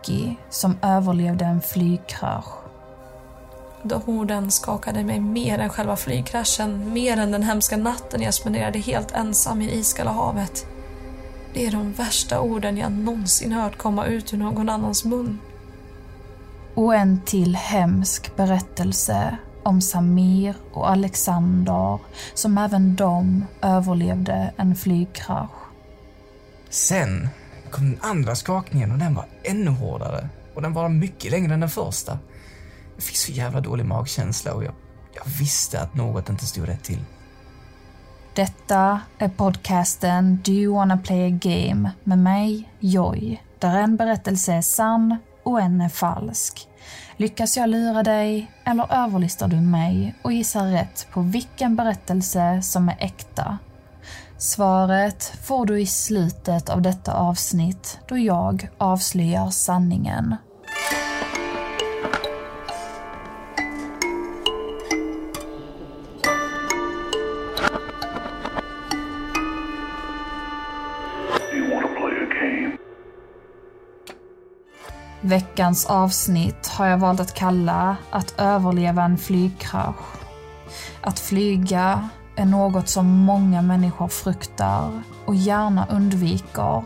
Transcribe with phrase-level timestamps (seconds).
[0.00, 2.54] Becky som överlevde en flygkrasch.
[3.82, 8.78] De orden skakade mig mer än själva flygkraschen, mer än den hemska natten jag spenderade
[8.78, 10.66] helt ensam i iskalla havet.
[11.54, 15.38] Det är de värsta orden jag någonsin hört komma ut ur någon annans mun.
[16.74, 21.98] Och en till hemsk berättelse om Samir och Alexander
[22.34, 25.50] som även de överlevde en flygkrasch.
[26.70, 27.28] Sen
[27.70, 30.28] kom den andra skakningen och den var ännu hårdare.
[30.54, 32.18] Och den var mycket längre än den första.
[32.94, 34.74] Jag fick så jävla dålig magkänsla och jag,
[35.14, 37.04] jag visste att något inte stod rätt till.
[38.34, 44.52] Detta är podcasten Do you wanna play a game med mig, Joy, där en berättelse
[44.52, 46.68] är sann och en är falsk.
[47.16, 52.88] Lyckas jag lura dig eller överlistar du mig och gissar rätt på vilken berättelse som
[52.88, 53.58] är äkta?
[54.42, 60.36] Svaret får du i slutet av detta avsnitt då jag avslöjar sanningen.
[75.20, 80.16] Veckans avsnitt har jag valt att kalla Att överleva en flygkrasch.
[81.00, 86.82] Att flyga är något som många människor fruktar och gärna undviker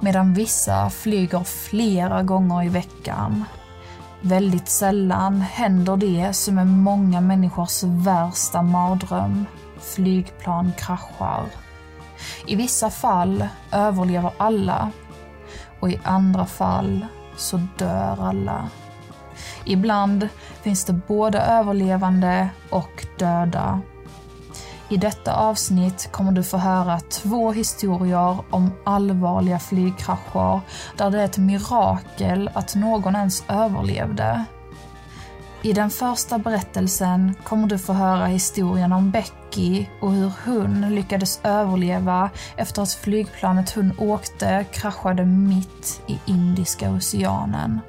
[0.00, 3.44] medan vissa flyger flera gånger i veckan.
[4.20, 9.46] Väldigt sällan händer det som är många människors värsta mardröm.
[9.80, 11.44] Flygplan kraschar.
[12.46, 14.90] I vissa fall överlever alla
[15.80, 18.68] och i andra fall så dör alla.
[19.64, 20.28] Ibland
[20.62, 23.80] finns det både överlevande och döda.
[24.88, 30.60] I detta avsnitt kommer du få höra två historier om allvarliga flygkrascher
[30.96, 34.44] där det är ett mirakel att någon ens överlevde.
[35.62, 41.40] I den första berättelsen kommer du få höra historien om Becky och hur hon lyckades
[41.42, 47.80] överleva efter att flygplanet hon åkte kraschade mitt i Indiska oceanen.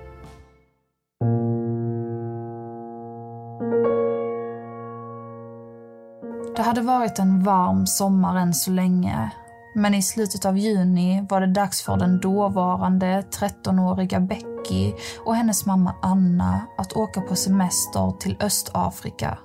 [6.57, 9.31] Det hade varit en varm sommar än så länge.
[9.75, 14.93] Men i slutet av juni var det dags för den dåvarande 13-åriga Becky
[15.25, 19.37] och hennes mamma Anna att åka på semester till Östafrika.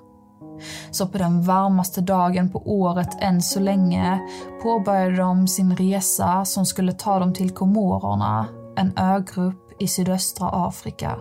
[0.90, 4.20] Så på den varmaste dagen på året än så länge
[4.62, 8.46] påbörjade de sin resa som skulle ta dem till Komorerna,
[8.76, 11.18] en ögrupp i sydöstra Afrika.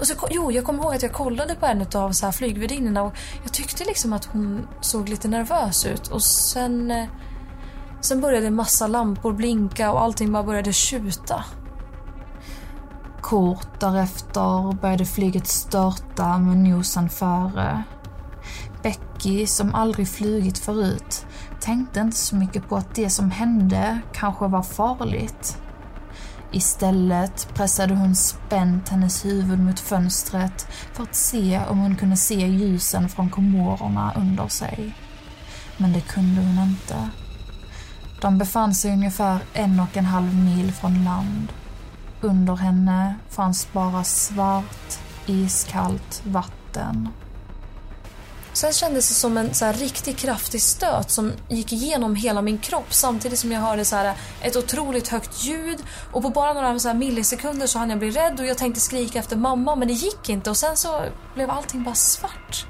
[0.00, 3.02] Och så, jo, jag kommer ihåg att jag kollade på en av så här flygvärdinnorna
[3.02, 6.08] och jag tyckte liksom att hon såg lite nervös ut.
[6.08, 6.90] Och sen...
[6.90, 7.06] Eh,
[8.04, 11.44] Sen började en massa lampor blinka och allting bara började tjuta.
[13.20, 17.82] Kort därefter började flyget störta med nosen före.
[18.82, 21.26] Becky, som aldrig flugit förut,
[21.60, 25.58] tänkte inte så mycket på att det som hände kanske var farligt.
[26.52, 32.46] Istället pressade hon spänt hennes huvud mot fönstret för att se om hon kunde se
[32.46, 34.94] ljusen från komorerna under sig.
[35.76, 37.10] Men det kunde hon inte.
[38.24, 41.52] De befann sig ungefär en och en halv mil från land.
[42.20, 47.08] Under henne fanns bara svart, iskallt vatten.
[48.52, 52.58] Sen kändes det som en så här riktigt kraftig stöt som gick igenom hela min
[52.58, 55.78] kropp samtidigt som jag hörde så här ett otroligt högt ljud.
[56.12, 58.80] Och på bara några så här millisekunder så hann jag bli rädd och jag tänkte
[58.80, 61.04] skrika efter mamma men det gick inte och sen så
[61.34, 62.66] blev allting bara svart.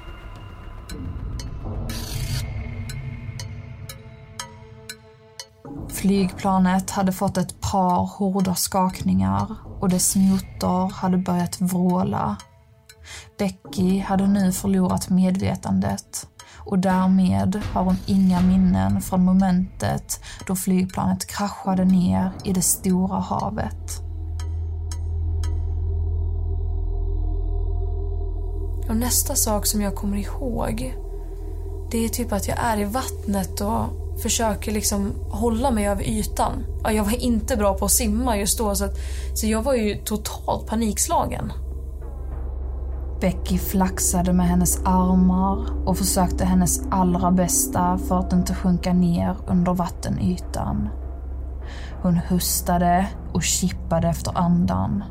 [6.05, 12.37] Flygplanet hade fått ett par hårda skakningar och dess motor hade börjat vråla.
[13.37, 21.27] Becky hade nu förlorat medvetandet och därmed har hon inga minnen från momentet då flygplanet
[21.27, 24.01] kraschade ner i det stora havet.
[28.89, 30.95] Och nästa sak som jag kommer ihåg
[31.91, 36.65] det är typ att jag är i vattnet och försöker liksom hålla mig över ytan.
[36.83, 38.97] Jag var inte bra på att simma just då så, att,
[39.33, 41.51] så jag var ju totalt panikslagen.
[43.21, 49.37] Becky flaxade med hennes armar och försökte hennes allra bästa för att inte sjunka ner
[49.47, 50.89] under vattenytan.
[52.01, 55.03] Hon hustade och kippade efter andan.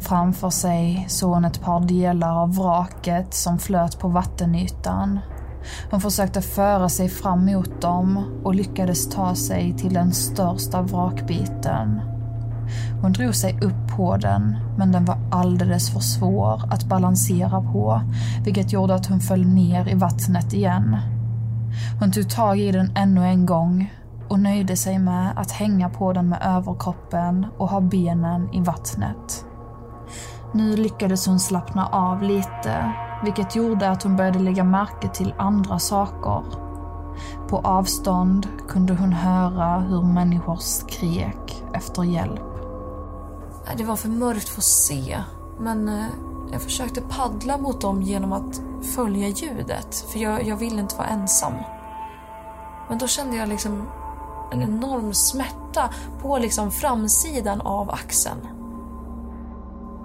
[0.00, 5.18] Framför sig såg hon ett par delar av vraket som flöt på vattenytan.
[5.90, 12.00] Hon försökte föra sig fram mot dem och lyckades ta sig till den största vrakbiten.
[13.02, 18.00] Hon drog sig upp på den, men den var alldeles för svår att balansera på,
[18.44, 20.96] vilket gjorde att hon föll ner i vattnet igen.
[22.00, 23.92] Hon tog tag i den ännu en gång
[24.28, 29.44] och nöjde sig med att hänga på den med överkroppen och ha benen i vattnet.
[30.54, 35.78] Nu lyckades hon slappna av lite, vilket gjorde att hon började lägga märke till andra
[35.78, 36.42] saker.
[37.48, 42.42] På avstånd kunde hon höra hur människor skrek efter hjälp.
[43.76, 45.18] Det var för mörkt för att se,
[45.60, 46.04] men eh,
[46.52, 48.60] jag försökte paddla mot dem genom att
[48.94, 51.52] följa ljudet, för jag, jag ville inte vara ensam.
[52.88, 53.88] Men då kände jag liksom
[54.52, 55.90] en enorm smärta
[56.22, 58.63] på liksom framsidan av axeln.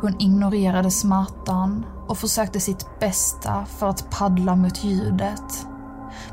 [0.02, 5.68] Hon ignorerade smärtan och försökte sitt bästa för att paddla mot ljudet.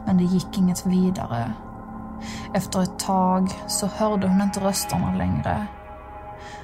[0.06, 1.52] Men det gick inget vidare.
[2.54, 5.66] Efter ett tag så hörde hon inte rösterna längre.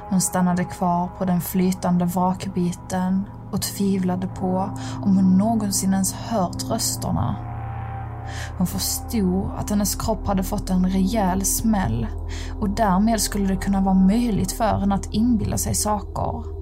[0.09, 4.71] Hon stannade kvar på den flytande vrakbiten och tvivlade på
[5.03, 7.37] om hon någonsin ens hört rösterna.
[8.59, 12.07] Hon förstod att hennes kropp hade fått en rejäl smäll
[12.61, 16.62] och därmed skulle det kunna vara möjligt för henne att inbilla sig saker.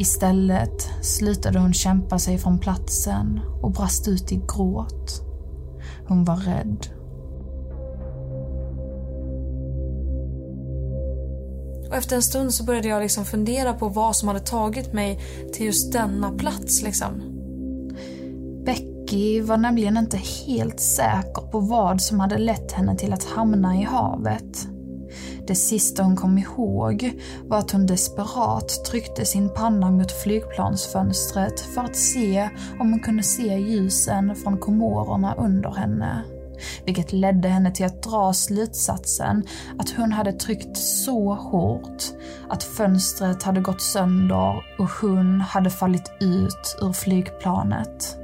[0.00, 5.22] Istället slutade hon kämpa sig från platsen och brast ut i gråt.
[6.08, 6.86] Hon var rädd.
[11.88, 15.20] Och efter en stund så började jag liksom fundera på vad som hade tagit mig
[15.52, 16.82] till just denna plats.
[16.82, 17.22] Liksom.
[18.64, 23.80] Becky var nämligen inte helt säker på vad som hade lett henne till att hamna
[23.80, 24.68] i havet.
[25.50, 31.80] Det sista hon kom ihåg var att hon desperat tryckte sin panna mot flygplansfönstret för
[31.80, 36.22] att se om hon kunde se ljusen från komorerna under henne.
[36.84, 39.46] Vilket ledde henne till att dra slutsatsen
[39.78, 42.02] att hon hade tryckt så hårt
[42.48, 48.16] att fönstret hade gått sönder och hon hade fallit ut ur flygplanet.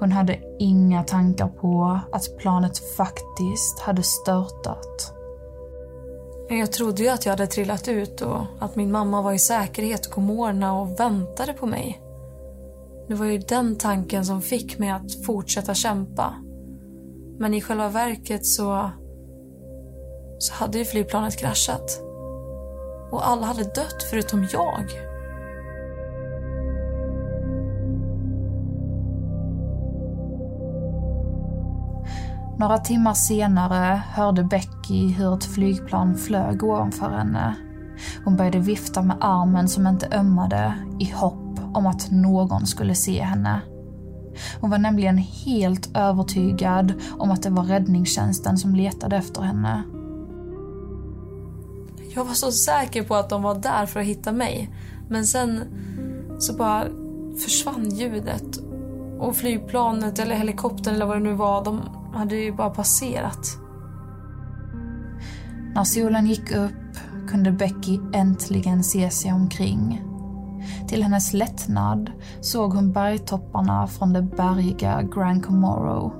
[0.00, 5.17] Hon hade inga tankar på att planet faktiskt hade störtat.
[6.50, 10.06] Jag trodde ju att jag hade trillat ut och att min mamma var i säkerhet
[10.06, 12.00] och komorerna och väntade på mig.
[13.08, 16.34] Det var ju den tanken som fick mig att fortsätta kämpa.
[17.38, 18.90] Men i själva verket så,
[20.38, 22.00] så hade ju flygplanet kraschat.
[23.10, 25.07] Och alla hade dött förutom jag.
[32.58, 37.54] Några timmar senare hörde Becky hur ett flygplan flög ovanför henne.
[38.24, 43.22] Hon började vifta med armen som inte ömmade i hopp om att någon skulle se
[43.22, 43.60] henne.
[44.60, 49.82] Hon var nämligen helt övertygad om att det var räddningstjänsten som letade efter henne.
[52.14, 54.70] Jag var så säker på att de var där för att hitta mig.
[55.08, 55.60] Men sen
[56.38, 56.84] så bara
[57.44, 58.58] försvann ljudet.
[59.18, 61.80] Och flygplanet eller helikoptern eller vad det nu var, de,
[62.14, 63.58] hade ju bara passerat.
[65.74, 66.72] När solen gick upp
[67.28, 70.02] kunde Becky äntligen se sig omkring.
[70.88, 72.10] Till hennes lättnad
[72.40, 76.12] såg hon bergtopparna från det bergiga Grand Comoro.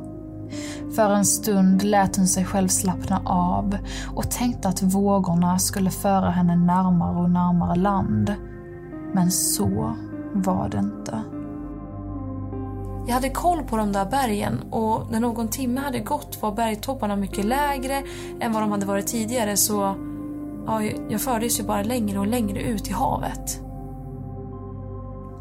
[0.97, 3.77] För en stund lät hon sig själv slappna av
[4.15, 8.35] och tänkte att vågorna skulle föra henne närmare och närmare land.
[9.15, 9.95] Men så
[10.35, 11.23] var det inte.
[13.09, 17.17] Jag hade koll på de där bergen och när någon timme hade gått var bergtopparna
[17.17, 18.03] mycket lägre
[18.41, 19.95] än vad de hade varit tidigare så
[20.67, 23.61] ja, jag fördes ju bara längre och längre ut i havet.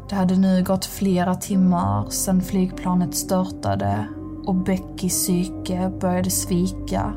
[0.08, 4.08] Det hade nu gått flera timmar sedan flygplanet störtade
[4.46, 7.12] och Beckys psyke började svika.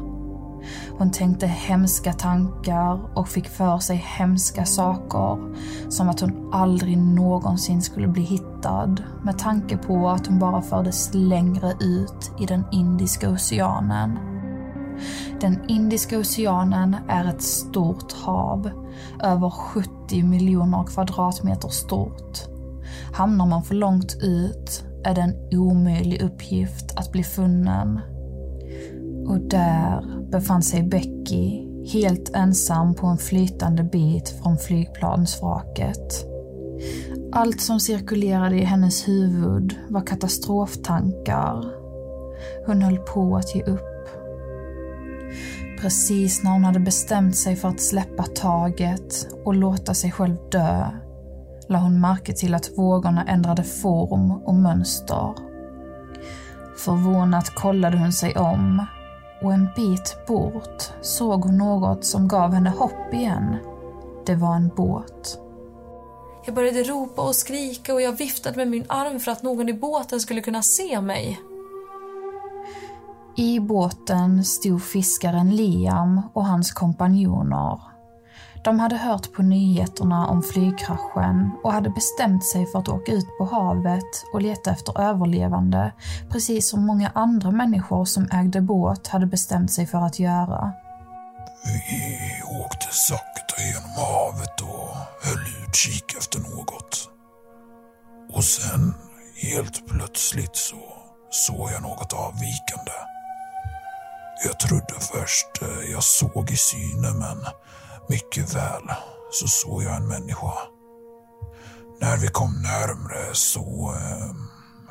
[0.98, 5.56] Hon tänkte hemska tankar och fick för sig hemska saker.
[5.90, 11.14] Som att hon aldrig någonsin skulle bli hittad med tanke på att hon bara fördes
[11.14, 14.20] längre ut i den Indiska oceanen.
[15.42, 18.70] Den Indiska oceanen är ett stort hav,
[19.24, 22.40] över 70 miljoner kvadratmeter stort.
[23.14, 28.00] Hamnar man för långt ut är det en omöjlig uppgift att bli funnen.
[29.28, 36.26] Och där befann sig Becky helt ensam på en flytande bit från flygplansvraket.
[37.32, 41.66] Allt som cirkulerade i hennes huvud var katastroftankar.
[42.66, 43.82] Hon höll på att ge upp.
[45.82, 50.86] Precis när hon hade bestämt sig för att släppa taget och låta sig själv dö
[51.68, 55.34] la hon märke till att vågorna ändrade form och mönster.
[56.78, 58.86] Förvånat kollade hon sig om
[59.42, 63.58] och en bit bort såg hon något som gav henne hopp igen.
[64.26, 65.40] Det var en båt.
[66.46, 69.74] Jag började ropa och skrika och jag viftade med min arm för att någon i
[69.74, 71.42] båten skulle kunna se mig.
[73.36, 77.91] I båten stod fiskaren Liam och hans kompanjoner.
[78.64, 83.38] De hade hört på nyheterna om flygkraschen och hade bestämt sig för att åka ut
[83.38, 85.94] på havet och leta efter överlevande,
[86.30, 90.74] precis som många andra människor som ägde båt hade bestämt sig för att göra.
[91.66, 97.10] Vi åkte sakta genom havet och höll utkik efter något.
[98.34, 98.94] Och sen,
[99.36, 100.76] helt plötsligt, så
[101.30, 102.98] såg jag något avvikande.
[104.46, 107.38] Jag trodde först eh, jag såg i syne, men
[108.12, 108.84] mycket väl
[109.32, 110.54] så såg jag en människa.
[112.02, 114.32] När vi kom närmre så eh,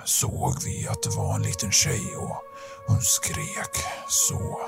[0.05, 2.37] såg vi att det var en liten tjej och
[2.87, 3.75] hon skrek
[4.09, 4.61] så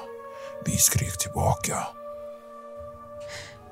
[0.65, 1.77] vi skrek tillbaka.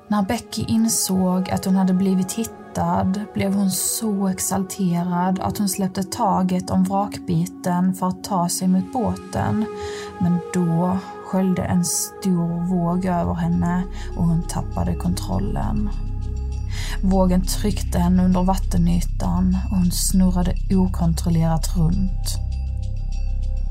[0.07, 6.03] När Becky insåg att hon hade blivit hittad blev hon så exalterad att hon släppte
[6.03, 9.65] taget om vrakbiten för att ta sig mot båten.
[10.19, 10.97] Men då
[11.31, 13.83] sköljde en stor våg över henne
[14.17, 15.89] och hon tappade kontrollen.
[17.03, 22.37] Vågen tryckte henne under vattenytan och hon snurrade okontrollerat runt.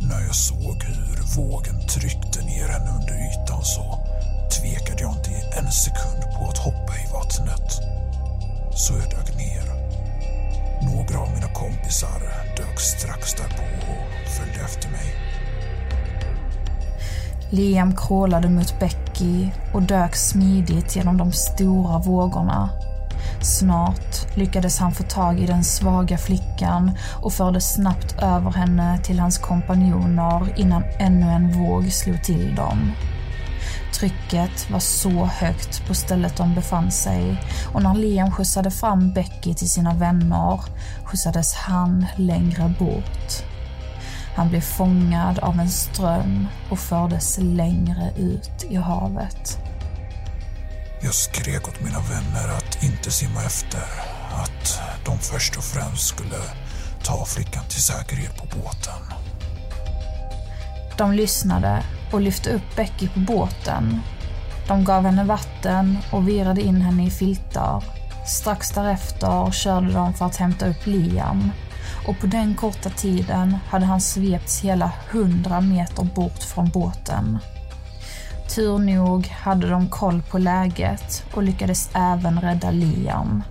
[0.01, 3.99] När jag såg hur vågen tryckte ner henne under ytan så
[4.57, 7.69] tvekade jag inte en sekund på att hoppa i vattnet.
[8.75, 9.65] Så jag dök ner.
[10.83, 12.21] Några av mina kompisar
[12.57, 13.63] dök strax därpå
[13.93, 15.30] och följde efter mig.
[17.51, 22.71] Liam krålade mot Becky och dök smidigt genom de stora vågorna.
[23.43, 26.91] Snart lyckades han få tag i den svaga flickan
[27.23, 32.93] och förde snabbt över henne till hans kompanjoner innan ännu en våg slog till dem.
[33.95, 37.43] Trycket var så högt på stället de befann sig
[37.75, 40.61] och när Liam skjutsade fram Becky till sina vänner
[41.05, 43.45] skjutsades han längre bort.
[44.41, 49.59] Han blev fångad av en ström och fördes längre ut i havet.
[51.03, 53.83] Jag skrek åt mina vänner att inte simma efter.
[54.33, 56.37] Att de först och främst skulle
[57.03, 59.19] ta flickan till säkerhet på båten.
[60.99, 61.83] De lyssnade
[62.13, 64.01] och lyfte upp Becky på båten.
[64.69, 67.85] De gav henne vatten och virade in henne i filtar.
[68.27, 71.51] Strax därefter körde de för att hämta upp Liam
[72.07, 77.39] och på den korta tiden hade han svepts hela hundra meter bort från båten.
[78.55, 83.43] Tur nog hade de koll på läget och lyckades även rädda Liam.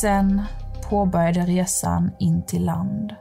[0.00, 0.42] Sen
[0.90, 3.14] påbörjade resan in till land.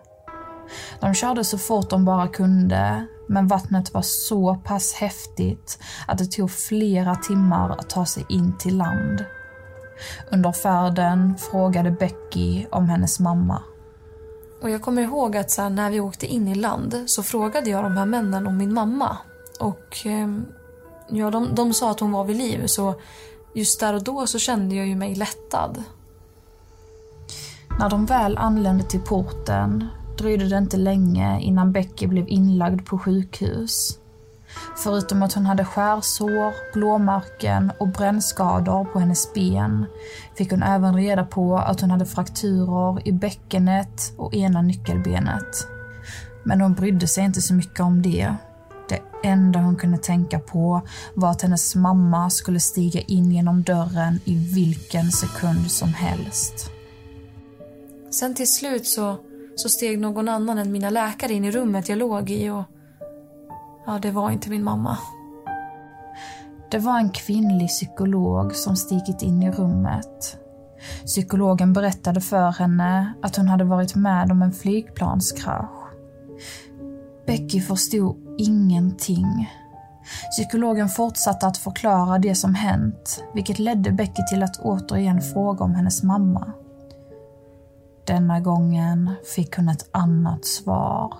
[0.99, 6.25] De körde så fort de bara kunde, men vattnet var så pass häftigt att det
[6.25, 9.25] tog flera timmar att ta sig in till land.
[10.31, 13.61] Under färden frågade Becky om hennes mamma.
[14.63, 17.69] Och jag kommer ihåg att så här, när vi åkte in i land så frågade
[17.69, 19.17] jag de här männen om min mamma.
[19.59, 20.27] Och eh,
[21.09, 22.95] ja, de, de sa att hon var vid liv så
[23.53, 25.83] just där och då så kände jag ju mig lättad.
[27.79, 32.99] När de väl anlände till porten dröjde det inte länge innan Becky blev inlagd på
[32.99, 33.99] sjukhus.
[34.83, 39.85] Förutom att hon hade skärsår, blåmärken och brännskador på hennes ben
[40.37, 45.67] fick hon även reda på att hon hade frakturer i bäckenet och ena nyckelbenet.
[46.43, 48.35] Men hon brydde sig inte så mycket om det.
[48.89, 50.81] Det enda hon kunde tänka på
[51.13, 56.69] var att hennes mamma skulle stiga in genom dörren i vilken sekund som helst.
[58.11, 59.17] Sen till slut så,
[59.55, 62.63] så steg någon annan än mina läkare in i rummet jag låg i och
[63.85, 64.97] ja, det var inte min mamma.
[66.71, 70.37] Det var en kvinnlig psykolog som stigit in i rummet.
[71.05, 75.83] Psykologen berättade för henne att hon hade varit med om en flygplanskrasch.
[77.25, 79.49] Becky förstod ingenting.
[80.31, 85.75] Psykologen fortsatte att förklara det som hänt, vilket ledde Becky till att återigen fråga om
[85.75, 86.53] hennes mamma.
[88.07, 91.13] Denna gången fick hon ett annat svar.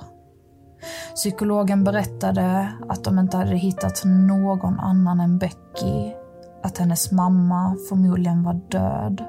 [1.16, 6.12] Psykologen berättade att de inte hade hittat någon annan än Becky,
[6.64, 9.24] att hennes mamma förmodligen var död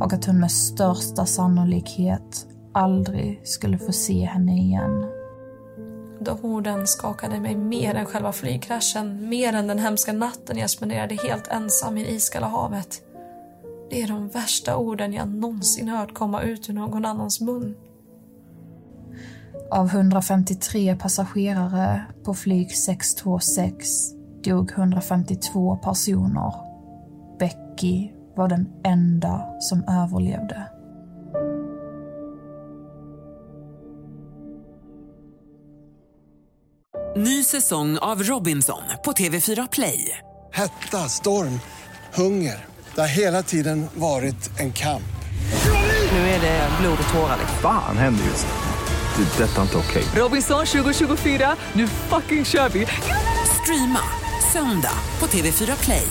[0.00, 5.06] och att hon med största sannolikhet aldrig skulle få se henne igen.
[6.20, 11.14] De orden skakade mig mer än själva flygkraschen, mer än den hemska natten jag spenderade
[11.14, 13.02] helt ensam i iskalla havet.
[13.90, 17.74] Det är de värsta orden jag någonsin hört komma ut ur någon annans mun.
[19.72, 23.88] Av 153 passagerare på flyg 626
[24.44, 26.54] dog 152 personer.
[27.38, 30.66] Becky var den enda som överlevde.
[37.16, 40.18] Ny säsong av Robinson på TV4 Play.
[40.52, 41.60] Hetta, storm,
[42.14, 42.64] hunger.
[42.94, 45.12] Det har hela tiden varit en kamp.
[46.12, 47.38] Nu är det blod och tårar.
[47.62, 48.71] Fan händer just nu.
[49.16, 49.44] Det.
[49.44, 50.04] Detta är inte okej.
[50.14, 52.86] Robinson 2024, nu fucking kör vi!
[53.62, 54.00] Streama
[54.52, 56.06] söndag på TV4 Play.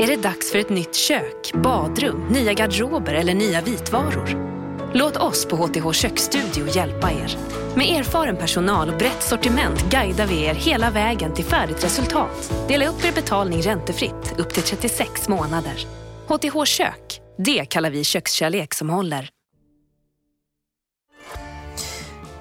[0.00, 4.58] Är det dags för ett nytt kök, badrum, nya garderober eller nya vitvaror?
[4.94, 7.36] Låt oss på HTH Köksstudio hjälpa er.
[7.76, 12.52] Med erfaren personal och brett sortiment guidar vi er hela vägen till färdigt resultat.
[12.68, 15.86] Dela upp er betalning räntefritt upp till 36 månader.
[16.28, 19.30] HTH Kök, det kallar vi kökskärlek som håller.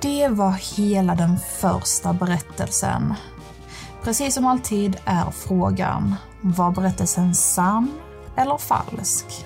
[0.01, 3.13] Det var hela den första berättelsen.
[4.03, 7.91] Precis som alltid är frågan, var berättelsen sann
[8.35, 9.45] eller falsk?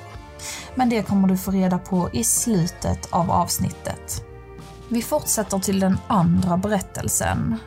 [0.75, 4.25] Men det kommer du få reda på i slutet av avsnittet.
[4.89, 7.57] Vi fortsätter till den andra berättelsen.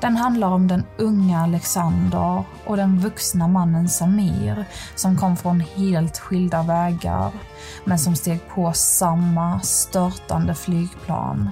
[0.00, 4.64] Den handlar om den unga Alexander och den vuxna mannen Samir
[4.94, 7.32] som kom från helt skilda vägar
[7.84, 11.50] men som steg på samma störtande flygplan.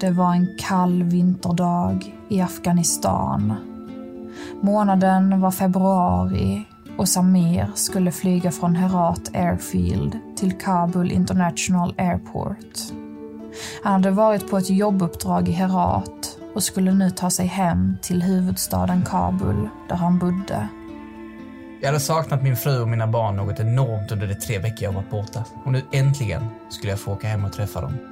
[0.00, 3.54] Det var en kall vinterdag i Afghanistan.
[4.62, 6.64] Månaden var februari
[6.98, 12.92] och Samir skulle flyga från Herat Airfield till Kabul International Airport.
[13.84, 18.22] Han hade varit på ett jobbuppdrag i Herat och skulle nu ta sig hem till
[18.22, 20.68] huvudstaden Kabul där han bodde.
[21.80, 24.92] Jag hade saknat min fru och mina barn något enormt under de tre veckor jag
[24.92, 25.44] varit borta.
[25.64, 28.07] Och nu äntligen skulle jag få åka hem och träffa dem.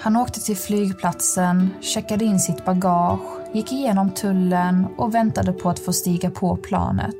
[0.00, 3.20] Han åkte till flygplatsen, checkade in sitt bagage,
[3.52, 7.14] gick igenom tullen och väntade på att få stiga på planet.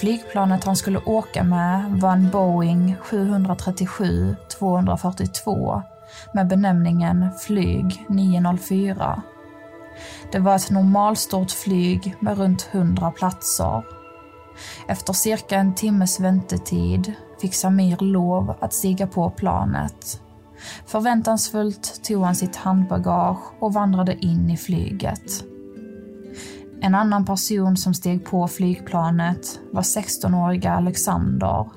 [0.00, 5.82] Flygplanet han skulle åka med var en Boeing 737-242
[6.34, 9.22] med benämningen Flyg 904.
[10.32, 13.82] Det var ett normalstort flyg med runt 100 platser.
[14.88, 20.21] Efter cirka en timmes väntetid fick Samir lov att stiga på planet.
[20.86, 25.44] Förväntansfullt tog han sitt handbagage och vandrade in i flyget.
[26.80, 31.70] En annan person som steg på flygplanet var 16-åriga Alexander.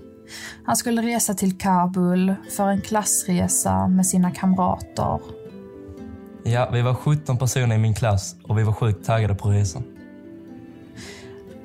[0.66, 5.20] Han skulle resa till Kabul för en klassresa med sina kamrater.
[6.44, 9.84] Ja, vi var 17 personer i min klass och vi var sjukt taggade på resan.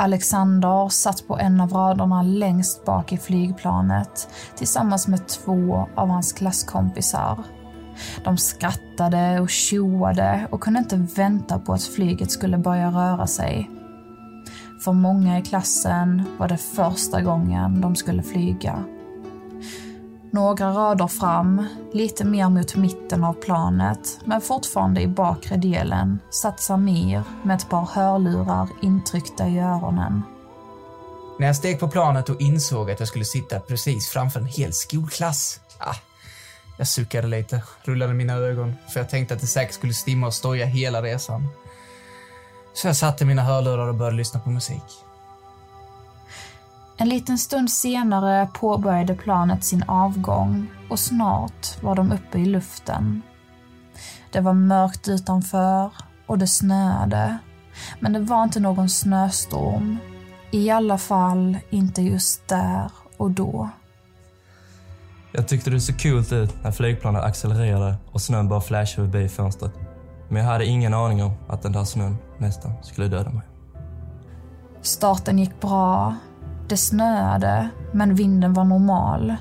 [0.01, 6.33] Alexander satt på en av raderna längst bak i flygplanet tillsammans med två av hans
[6.33, 7.45] klasskompisar.
[8.25, 13.71] De skrattade och tjoade och kunde inte vänta på att flyget skulle börja röra sig.
[14.85, 18.85] För många i klassen var det första gången de skulle flyga.
[20.33, 26.61] Några rader fram, lite mer mot mitten av planet, men fortfarande i bakre delen, satt
[26.61, 30.23] Samir med ett par hörlurar intryckta i öronen.
[31.39, 34.73] När jag steg på planet och insåg att jag skulle sitta precis framför en hel
[34.73, 35.61] skolklass.
[35.79, 35.97] Ah,
[36.79, 40.35] jag suckade lite, rullade mina ögon, för jag tänkte att det säkert skulle stimma och
[40.35, 41.49] stoja hela resan.
[42.75, 45.10] Så jag satte mina hörlurar och började lyssna på musik.
[47.01, 53.23] En liten stund senare påbörjade planet sin avgång och snart var de uppe i luften.
[54.33, 55.91] Det var mörkt utanför
[56.27, 57.39] och det snöade.
[58.01, 59.99] Men det var inte någon snöstorm.
[60.51, 63.71] I alla fall inte just där och då.
[65.33, 69.73] Jag tyckte det såg coolt ut när flygplanet accelererade och snön bara flashade förbi fönstret.
[70.29, 73.47] Men jag hade ingen aning om att den där snön nästan skulle döda mig.
[74.83, 76.17] Starten gick bra.
[76.71, 79.37] Det snöade, men vinden var normal.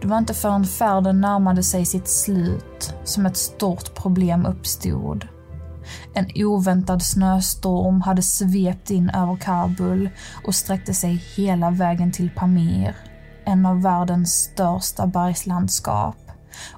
[0.00, 5.28] Det var inte förrän färden närmade sig sitt slut som ett stort problem uppstod.
[6.14, 10.10] En oväntad snöstorm hade svept in över Kabul
[10.46, 12.96] och sträckte sig hela vägen till Pamir,
[13.44, 16.16] en av världens största bergslandskap.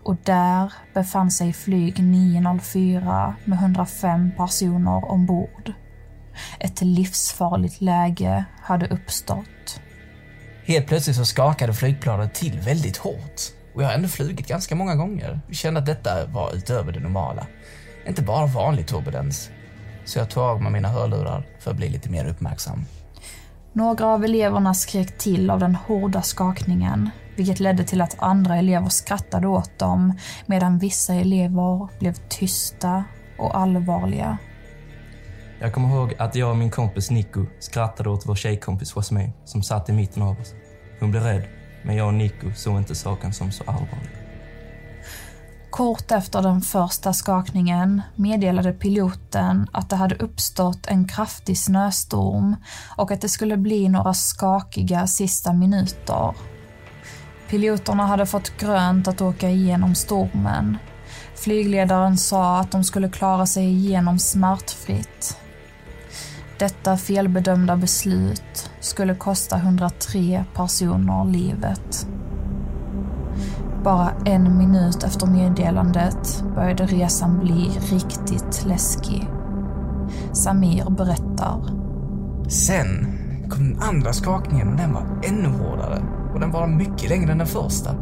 [0.05, 5.73] Och där befann sig flyg 904 med 105 personer ombord.
[6.61, 9.81] Ett livsfarligt läge hade uppstått.
[10.65, 13.41] Helt plötsligt så skakade flygplanet till väldigt hårt.
[13.75, 15.41] Och jag har ändå flugit ganska många gånger.
[15.47, 17.47] Jag kände att detta var utöver det normala.
[18.07, 19.51] Inte bara vanlig turbulens.
[20.05, 22.85] Så jag tog av mig mina hörlurar för att bli lite mer uppmärksam.
[23.73, 28.89] Några av eleverna skrek till av den hårda skakningen, vilket ledde till att andra elever
[28.89, 33.05] skrattade åt dem medan vissa elever blev tysta
[33.39, 34.39] och allvarliga.
[35.61, 39.63] Jag kommer ihåg att jag och min kompis Nico skrattade åt vår tjejkompis Jasmine som
[39.63, 40.55] satt i mitten av oss.
[41.01, 41.43] Hon blev rädd,
[41.85, 44.11] men jag och Nico såg inte saken som så allvarlig.
[45.71, 52.57] Kort efter den första skakningen meddelade piloten att det hade uppstått en kraftig snöstorm
[52.97, 56.35] och att det skulle bli några skakiga sista minuter.
[57.49, 60.79] Piloterna hade fått grönt att åka igenom stormen.
[61.35, 65.39] Flygledaren sa att de skulle klara sig igenom smärtfritt.
[66.59, 72.09] Detta felbedömda beslut skulle kosta 103 personer livet.
[73.85, 79.29] Bara en minut efter meddelandet började resan bli riktigt läskig.
[80.33, 81.63] Samir berättar.
[82.49, 82.89] Sen
[83.51, 86.03] kom den andra skakningen och den var ännu hårdare.
[86.35, 87.95] Och den var mycket längre än den första.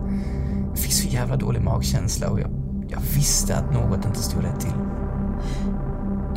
[0.68, 2.50] Jag fick så jävla dålig magkänsla och jag,
[2.88, 4.72] jag visste att något inte stod rätt till.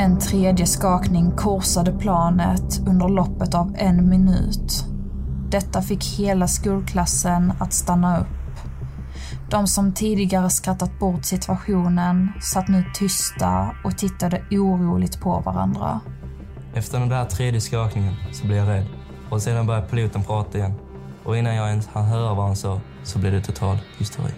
[0.07, 4.85] En tredje skakning korsade planet under loppet av en minut.
[5.49, 8.27] Detta fick hela skolklassen att stanna upp.
[9.49, 15.99] De som tidigare skrattat bort situationen satt nu tysta och tittade oroligt på varandra.
[16.73, 18.85] Efter den där tredje skakningen så blev jag rädd
[19.29, 20.73] och sedan började piloten prata igen.
[21.23, 24.31] Och innan jag ens hann höra vad han sa så blev det total hysteri.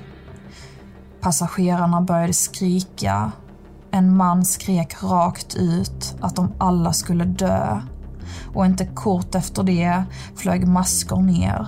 [1.22, 3.32] Passagerarna började skrika.
[3.92, 7.82] En man skrek rakt ut att de alla skulle dö.
[8.54, 10.04] Och inte kort efter det
[10.36, 11.68] flög maskor ner.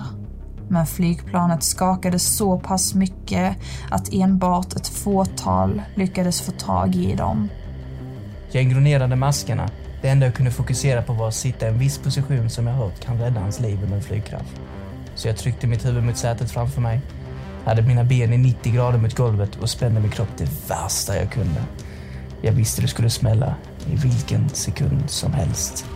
[0.68, 3.56] Men flygplanet skakade så pass mycket
[3.90, 7.48] att enbart ett fåtal lyckades få tag i dem.
[8.52, 9.68] Jag ignorerade maskerna.
[10.02, 12.74] Det enda jag kunde fokusera på var att sitta i en viss position som jag
[12.74, 14.48] hört kan rädda hans liv under en flygkrasch.
[15.14, 17.00] Så jag tryckte mitt huvud mot sätet framför mig,
[17.64, 21.30] hade mina ben i 90 grader mot golvet och spände min kropp det värsta jag
[21.30, 21.62] kunde.
[22.44, 23.54] Jag visste det skulle smälla
[23.86, 25.86] i vilken sekund som helst.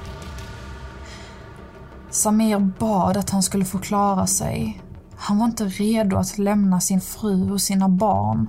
[2.10, 4.82] Samir bad att han skulle få klara sig.
[5.16, 8.46] Han var inte redo att lämna sin fru och sina barn.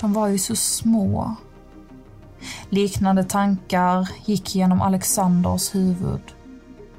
[0.00, 1.34] De var ju så små.
[2.68, 6.20] Liknande tankar gick genom Alexanders huvud.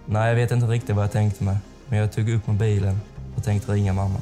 [0.05, 1.57] Nej, jag vet inte riktigt vad jag tänkte mig.
[1.89, 2.99] Men jag tog upp mobilen
[3.35, 4.19] och tänkte ringa mamma.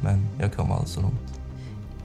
[0.00, 1.27] Men jag kom alltså så långt.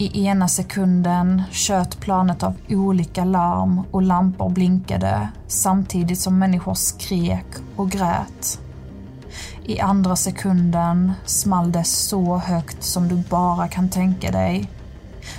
[0.03, 7.45] I ena sekunden tjöt planet av olika larm och lampor blinkade samtidigt som människor skrek
[7.75, 8.59] och grät.
[9.65, 14.69] I andra sekunden small det så högt som du bara kan tänka dig.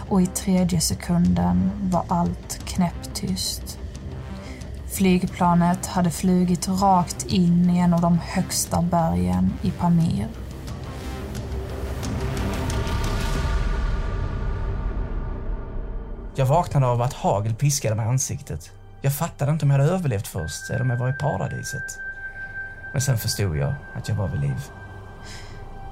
[0.08, 3.78] Och i tredje sekunden var allt knäpptyst.
[4.86, 10.43] Flygplanet hade flugit rakt in i en av de högsta bergen i Pamir.
[16.36, 18.70] Jag vaknade av att hagel piskade mig i ansiktet.
[19.00, 21.98] Jag fattade inte om jag hade överlevt först eller om jag var i paradiset.
[22.92, 24.70] Men sen förstod jag att jag var vid liv.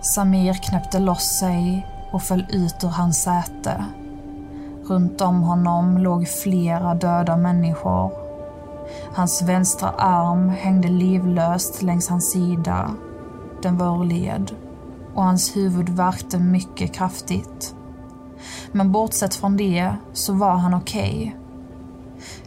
[0.00, 3.84] Samir knäppte loss sig och föll ut ur hans säte.
[4.88, 8.12] Runt om honom låg flera döda människor.
[9.14, 12.90] Hans vänstra arm hängde livlöst längs hans sida.
[13.62, 14.50] Den var ur led
[15.14, 17.74] och hans huvud värkte mycket kraftigt.
[18.72, 21.10] Men bortsett från det så var han okej.
[21.10, 21.32] Okay.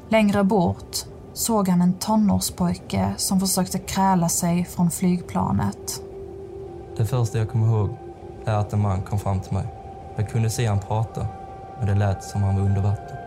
[0.10, 0.97] Längre bort
[1.34, 6.01] såg han en tonårspojke som försökte kräla sig från flygplanet.
[6.97, 7.89] Det första jag kommer ihåg
[8.45, 9.67] är att en man kom fram till mig.
[10.15, 11.27] Jag kunde se han prata,
[11.79, 13.17] men det lät som han var under vatten.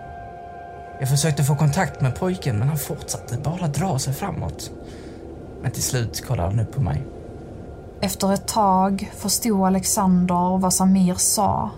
[1.01, 4.71] Jag försökte få kontakt med pojken, men han fortsatte bara dra sig framåt.
[5.63, 7.05] Men till slut kollade han upp på mig.
[8.01, 11.71] Efter ett tag förstod Alexander vad Samir sa.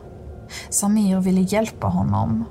[0.70, 2.44] Samir ville hjälpa honom.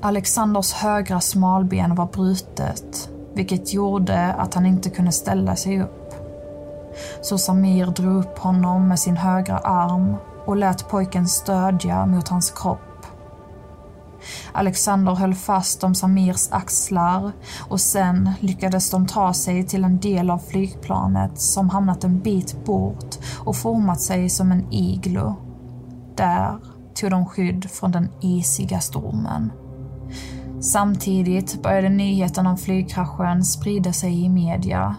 [0.00, 6.14] Alexanders högra smalben var brutet, vilket gjorde att han inte kunde ställa sig upp.
[7.22, 10.16] Så Samir drog upp honom med sin högra arm
[10.46, 13.06] och lät pojken stödja mot hans kropp.
[14.52, 17.32] Alexander höll fast om Samirs axlar
[17.68, 22.64] och sen lyckades de ta sig till en del av flygplanet som hamnat en bit
[22.64, 25.34] bort och format sig som en iglo.
[26.16, 26.58] Där
[26.94, 29.52] tog de skydd från den isiga stormen.
[30.60, 34.96] Samtidigt började nyheten om flygkraschen sprida sig i media.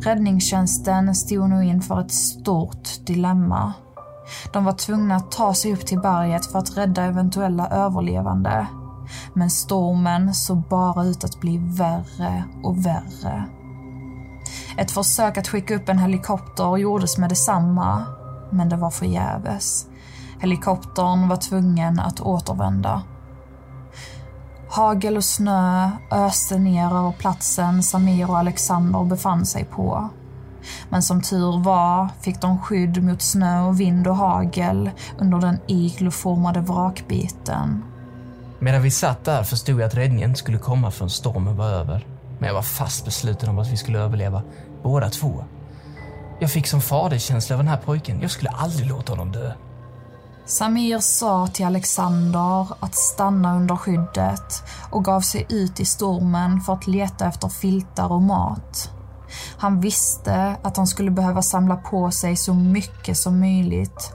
[0.00, 3.72] Räddningstjänsten stod nu inför ett stort dilemma.
[4.52, 8.66] De var tvungna att ta sig upp till berget för att rädda eventuella överlevande.
[9.34, 13.44] Men stormen såg bara ut att bli värre och värre.
[14.78, 18.04] Ett försök att skicka upp en helikopter gjordes med detsamma,
[18.50, 19.86] men det var förgäves.
[20.40, 23.02] Helikoptern var tvungen att återvända.
[24.70, 30.08] Hagel och snö öste ner över platsen Samir och Alexander befann sig på.
[30.88, 35.58] Men som tur var fick de skydd mot snö och vind och hagel under den
[35.66, 37.84] igloformade vrakbiten.
[38.58, 42.06] Medan vi satt där förstod jag att räddningen inte skulle komma förrän stormen var över.
[42.38, 44.42] Men jag var fast besluten om att vi skulle överleva,
[44.82, 45.44] båda två.
[46.40, 48.20] Jag fick som faderskänsla av den här pojken.
[48.20, 49.52] Jag skulle aldrig låta honom dö.
[50.48, 56.72] Samir sa till Alexander att stanna under skyddet och gav sig ut i stormen för
[56.72, 58.90] att leta efter filtar och mat.
[59.58, 64.12] Han visste att han skulle behöva samla på sig så mycket som möjligt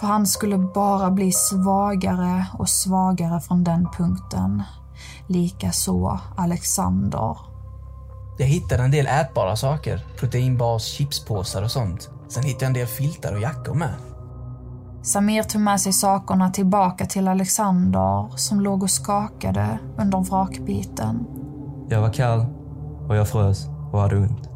[0.00, 4.62] för han skulle bara bli svagare och svagare från den punkten.
[5.26, 7.36] Likaså Alexander.
[8.38, 10.06] Jag hittade en del ätbara saker.
[10.18, 12.10] Proteinbars, chipspåsar och sånt.
[12.28, 13.94] Sen hittade jag en del filtar och jackor med.
[15.06, 21.26] Samir tog med sig sakerna tillbaka till Alexander som låg och skakade under vrakbiten.
[21.88, 22.46] Jag var kall
[23.08, 24.50] och jag frös och hade ont.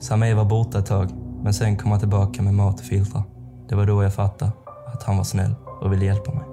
[0.00, 1.10] Samir var borta ett tag,
[1.42, 3.22] men sen kom han tillbaka med mat och filtar.
[3.68, 4.52] Det var då jag fattade
[4.94, 6.44] att han var snäll och ville hjälpa mig.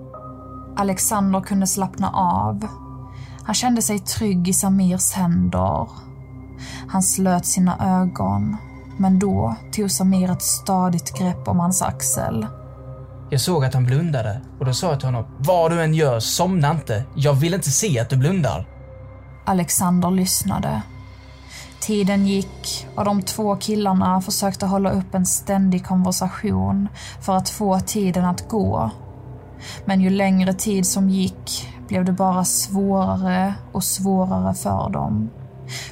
[0.77, 2.67] Alexander kunde slappna av.
[3.43, 5.87] Han kände sig trygg i Samirs händer.
[6.87, 8.57] Han slöt sina ögon,
[8.97, 12.47] men då tog Samir ett stadigt grepp om hans axel.
[13.29, 16.19] Jag såg att han blundade och då sa jag till honom, vad du än gör,
[16.19, 17.03] somna inte.
[17.15, 18.67] Jag vill inte se att du blundar.
[19.45, 20.81] Alexander lyssnade.
[21.79, 26.87] Tiden gick och de två killarna försökte hålla upp en ständig konversation
[27.21, 28.91] för att få tiden att gå.
[29.85, 35.29] Men ju längre tid som gick blev det bara svårare och svårare för dem.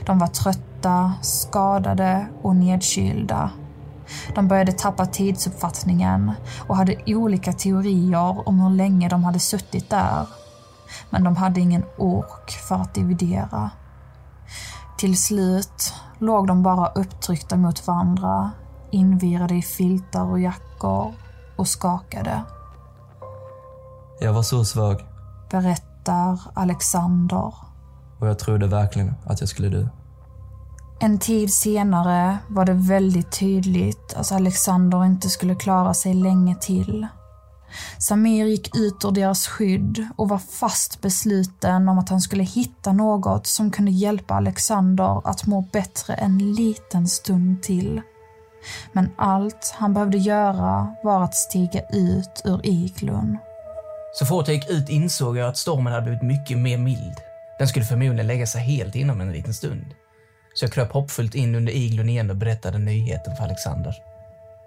[0.06, 3.50] De var trötta, skadade och nedkylda.
[4.36, 6.32] De började tappa tidsuppfattningen
[6.67, 10.28] och hade olika teorier om hur länge de hade suttit där.
[11.10, 13.69] Men de hade ingen ork för att dividera.
[14.97, 18.52] Till slut låg de bara upptryckta mot varandra,
[18.91, 21.13] invirade i filtar och jackor
[21.56, 22.43] och skakade.
[24.19, 25.06] Jag var så svag.
[25.52, 27.54] Berättar Alexander.
[28.19, 29.88] Och jag trodde verkligen att jag skulle dö.
[31.04, 37.08] En tid senare var det väldigt tydligt att Alexander inte skulle klara sig länge till.
[38.00, 42.94] Samir gick ut ur deras skydd och var fast besluten om att han skulle hitta
[42.94, 48.02] något som kunde hjälpa Alexander att må bättre en liten stund till.
[48.94, 53.38] Men allt han behövde göra var att stiga ut ur iglun.
[54.14, 57.18] Så fort jag gick ut insåg jag att stormen hade blivit mycket mer mild.
[57.60, 59.86] Den skulle förmodligen lägga sig helt inom en liten stund.
[60.54, 63.96] Så jag kröp hoppfullt in under iglun igen och berättade nyheten för Alexander.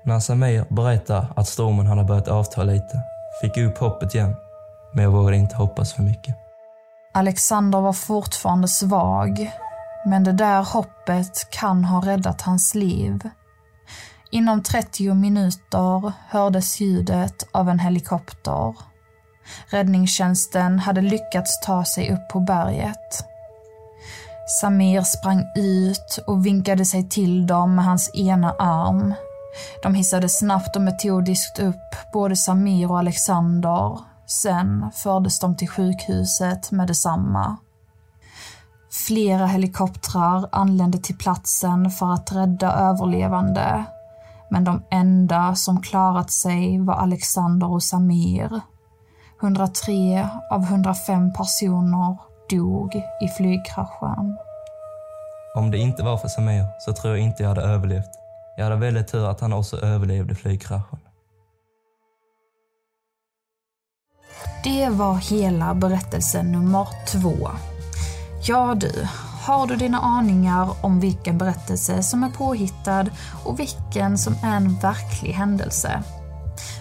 [0.05, 3.03] När Samir berättade att stormen hade börjat avta lite
[3.41, 4.37] fick jag upp hoppet igen.
[4.93, 6.37] Men jag vågade inte hoppas för mycket.
[7.13, 9.51] Alexander var fortfarande svag.
[10.07, 13.21] Men det där hoppet kan ha räddat hans liv.
[14.31, 18.75] Inom 30 minuter hördes ljudet av en helikopter.
[19.67, 23.25] Räddningstjänsten hade lyckats ta sig upp på berget.
[24.47, 29.15] Samir sprang ut och vinkade sig till dem med hans ena arm.
[29.83, 33.99] De hissade snabbt och metodiskt upp både Samir och Alexander.
[34.27, 37.57] Sen fördes de till sjukhuset med detsamma.
[39.07, 43.85] Flera helikoptrar anlände till platsen för att rädda överlevande.
[44.51, 48.61] Men de enda som klarat sig var Alexander och Samir.
[49.43, 54.37] 103 av 105 personer dog i flygkraschen.
[55.55, 58.11] Om det inte var för Samir så tror jag inte jag hade överlevt.
[58.57, 60.99] Jag hade väldigt tur att han också överlevde flygkraschen.
[64.65, 67.51] Det var hela berättelse nummer två.
[68.47, 69.09] Ja du,
[69.47, 73.07] har du dina aningar om vilken berättelse som är påhittad
[73.45, 76.03] och vilken som är en verklig händelse?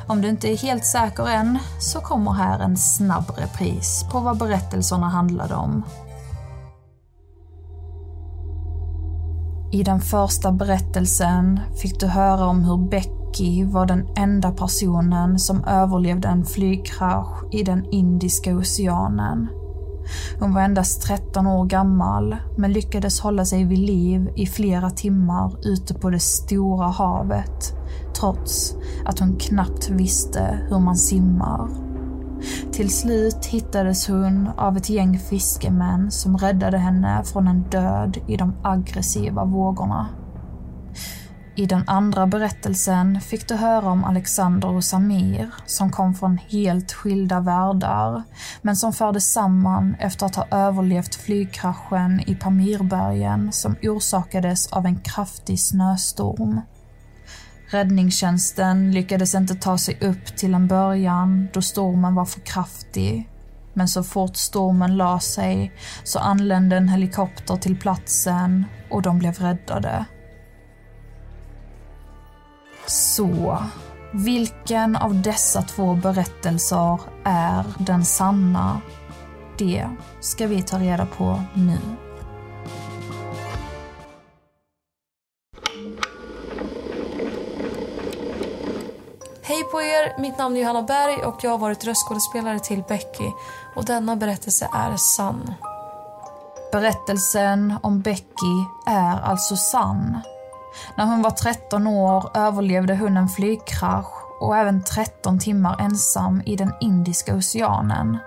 [0.08, 4.38] Om du inte är helt säker än så kommer här en snabb repris på vad
[4.38, 5.84] berättelserna handlade om.
[9.72, 15.64] I den första berättelsen fick du höra om hur Becky var den enda personen som
[15.64, 19.48] överlevde en flygkrasch i den Indiska oceanen.
[20.40, 25.68] Hon var endast 13 år gammal men lyckades hålla sig vid liv i flera timmar
[25.68, 27.74] ute på det stora havet
[28.24, 31.70] trots att hon knappt visste hur man simmar.
[32.72, 38.38] Till slut hittades hon av ett gäng fiskemän som räddade henne från en död i
[38.38, 40.08] de aggressiva vågorna.
[41.56, 46.94] I den andra berättelsen fick du höra om Alexander och Samir som kom från helt
[46.94, 48.24] skilda världar
[48.62, 55.00] men som fördes samman efter att ha överlevt flygkraschen i Pamirbergen som orsakades av en
[55.00, 56.62] kraftig snöstorm.
[57.74, 63.30] Räddningstjänsten lyckades inte ta sig upp till en början då stormen var för kraftig.
[63.74, 65.72] Men så fort stormen la sig
[66.04, 70.06] så anlände en helikopter till platsen och de blev räddade.
[72.88, 73.64] Så,
[74.14, 78.82] vilken av dessa två berättelser är den sanna?
[79.58, 79.88] Det
[80.22, 81.80] ska vi ta reda på nu.
[89.54, 90.22] Hej på er!
[90.22, 93.32] Mitt namn är Johanna Berg och jag har varit röstskådespelare till Becky.
[93.76, 95.54] Och denna berättelse är sann.
[96.72, 100.20] Berättelsen om Becky är alltså sann.
[100.98, 106.56] När hon var 13 år överlevde hon en flygkrasch och även 13 timmar ensam i
[106.56, 108.18] den Indiska oceanen.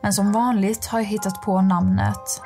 [0.00, 2.40] Men som vanligt har jag hittat på namnet.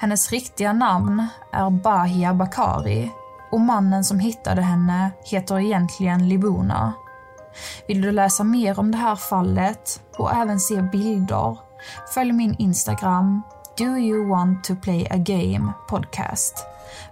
[0.00, 3.10] Hennes riktiga namn är Bahia Bakari
[3.50, 6.94] och mannen som hittade henne heter egentligen Libuna.
[7.88, 11.58] Vill du läsa mer om det här fallet och även se bilder,
[12.14, 13.42] följ min Instagram
[13.78, 16.66] Do you want to play a game podcast.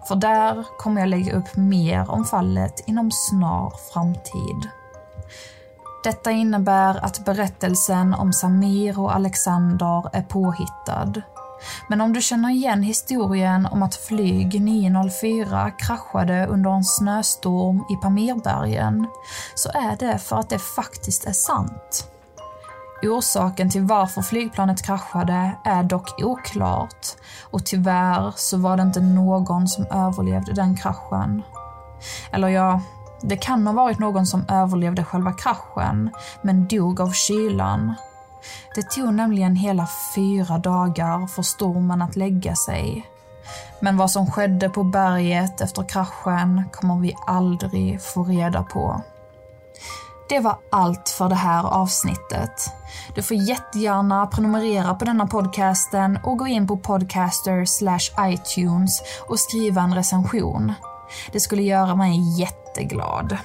[0.08, 4.70] För där kommer jag lägga upp mer om fallet inom snar framtid.
[6.04, 11.12] Detta innebär att berättelsen om Samir och Alexander är påhittad.
[11.88, 17.96] Men om du känner igen historien om att flyg 904 kraschade under en snöstorm i
[18.02, 19.06] Pamirbergen
[19.54, 22.10] så är det för att det faktiskt är sant.
[23.02, 27.06] Orsaken till varför flygplanet kraschade är dock oklart
[27.50, 31.42] och tyvärr så var det inte någon som överlevde den kraschen.
[32.32, 32.80] Eller ja,
[33.22, 36.10] det kan ha varit någon som överlevde själva kraschen
[36.42, 37.94] men dog av kylan.
[38.74, 43.06] Det tog nämligen hela fyra dagar för stormen att lägga sig.
[43.80, 49.02] Men vad som skedde på berget efter kraschen kommer vi aldrig få reda på.
[50.28, 52.72] Det var allt för det här avsnittet.
[53.14, 59.40] Du får jättegärna prenumerera på denna podcasten och gå in på podcaster slash iTunes och
[59.40, 60.72] skriva en recension.
[61.32, 63.38] Det skulle göra mig jätteglad.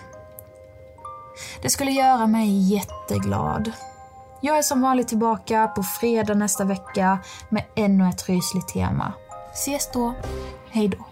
[1.62, 3.72] Det skulle göra mig jätteglad.
[4.44, 7.20] Jag är som vanligt tillbaka på fredag nästa vecka
[7.50, 9.14] med ännu ett rysligt tema.
[9.54, 10.14] Ses då.
[10.70, 11.06] Hej då.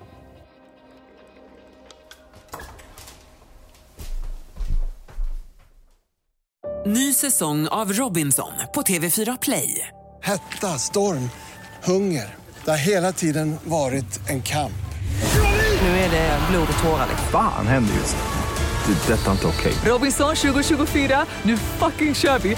[6.86, 9.88] Ny säsong av Robinson på TV4 Play.
[10.24, 11.30] Hetta, storm,
[11.84, 12.36] hunger.
[12.66, 14.72] Det har hela tiden varit en kamp.
[15.82, 17.08] Nu är det blod och tårar.
[17.32, 18.18] Fan händer just.
[18.18, 19.14] Det.
[19.14, 19.74] är Detta är inte okej.
[19.86, 22.58] Robinson 2024, nu fucking kör vi!